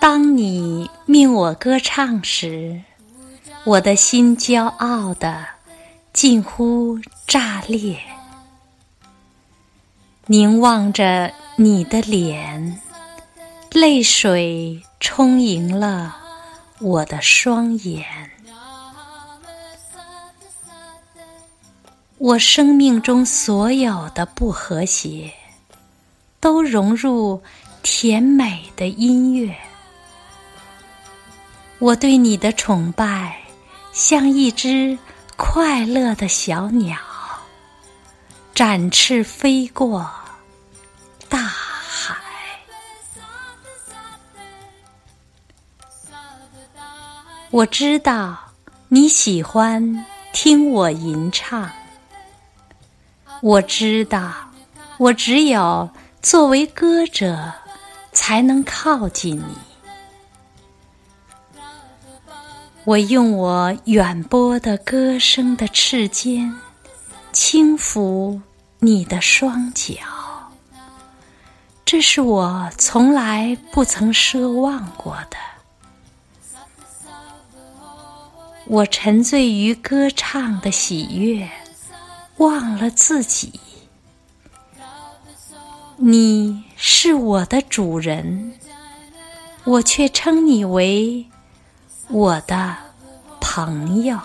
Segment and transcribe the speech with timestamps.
[0.00, 2.82] 当你命我歌唱时，
[3.64, 5.44] 我的心骄傲的
[6.12, 7.98] 近乎炸裂。
[10.26, 12.80] 凝望着你的脸，
[13.72, 16.16] 泪水充盈了
[16.78, 18.06] 我的双眼。
[22.18, 25.32] 我生命中所有的不和谐，
[26.40, 27.40] 都融入
[27.84, 29.54] 甜美的音乐。
[31.78, 33.40] 我对你的崇拜，
[33.92, 34.98] 像一只
[35.36, 36.98] 快乐的小鸟，
[38.52, 40.10] 展翅飞过
[41.28, 42.16] 大海。
[47.52, 48.36] 我知道
[48.88, 51.70] 你喜欢听我吟唱，
[53.40, 54.32] 我知道
[54.98, 55.88] 我只有
[56.20, 57.52] 作为歌者，
[58.12, 59.56] 才能靠近你。
[62.84, 66.52] 我用我远播的歌声的翅尖，
[67.32, 68.40] 轻抚
[68.80, 69.94] 你的双脚。
[71.84, 75.36] 这是我从来不曾奢望过的。
[78.66, 81.48] 我沉醉于歌唱的喜悦，
[82.38, 83.60] 忘了自己。
[85.96, 88.58] 你是我的主人，
[89.64, 91.26] 我却称你为。
[92.10, 92.74] 我的
[93.38, 94.18] 朋友。